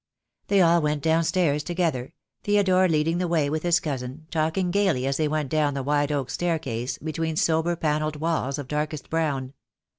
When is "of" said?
8.57-8.67